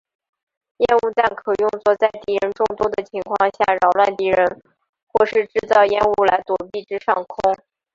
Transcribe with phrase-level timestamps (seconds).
[0.77, 4.59] 烟雾弹可用作在敌人众多的情况下扰乱敌人
[5.05, 7.55] 或是制造烟雾来躲避至上空。